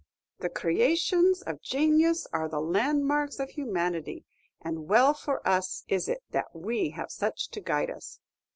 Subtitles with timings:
[0.39, 4.25] The creations of janius are the landmarks of humanity;
[4.59, 8.19] and well for us is it that we have such to guide us!"